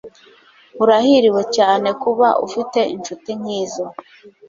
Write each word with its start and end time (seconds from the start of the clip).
Urahiriwe 0.83 1.41
cyane 1.55 1.89
kuba 2.01 2.27
ufite 2.45 2.79
inshuti 2.95 3.29
nkizo 3.39 3.85